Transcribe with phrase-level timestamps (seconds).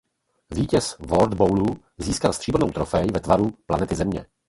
[0.51, 1.65] Vítěz World Bowlu
[1.97, 4.25] získal stříbrnou trofej ve tvaru planety Země.